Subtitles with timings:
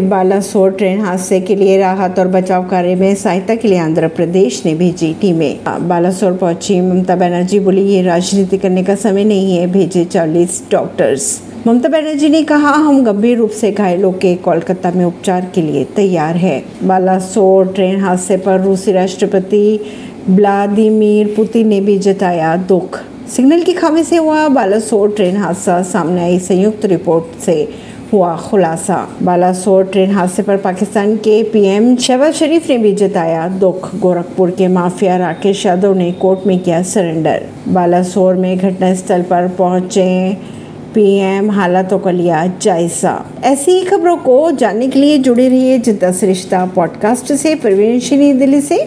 [0.00, 4.62] Balasore train हादसे के लिए राहत और बचाव कार्य में सहायता के लिए आंध्र प्रदेश
[4.66, 9.66] ने भेजी टीमें। बालासोर पहुँची ममता बनर्जी, बोली, ये राजनीति करने का समय नहीं है,
[9.66, 15.04] भेजे चालीस डॉक्टर्स। ममता बनर्जी ने कहा, हम गंभीर रूप से घायलों के कोलकाता में
[15.04, 19.80] उपचार के लिए तैयार है। बालासोर ट्रेन हादसे पर रूसी राष्ट्रपति
[20.28, 23.00] व्लादिमीर पुतिन ने भी जताया दुख।
[23.36, 29.08] सिग्नल की खामी से हुआ बालासोर ट्रेन हादसा, सामने आई संयुक्त रिपोर्ट से। हुआ खुलासा।
[29.22, 34.68] बालासोर ट्रेन हादसे पर पाकिस्तान के पीएम शहबाज शरीफ ने भी जताया दुख। गोरखपुर के
[34.68, 40.36] माफिया राकेश यादव ने कोर्ट में किया सरेंडर। बालासोर में घटनास्थल पर पहुँचे
[40.94, 46.12] पीएम, हालातों का लिया जायजा। ऐसी ही खबरों को जानने के लिए जुड़े रहिए जनता
[46.12, 47.98] सरिश्ता पॉडकास्ट से। प्रवीण
[48.38, 48.78] दिल्ली से।